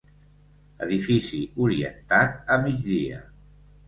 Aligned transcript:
Edifici 0.85 1.41
orientat 1.65 2.39
a 2.57 2.57
migdia. 2.65 3.21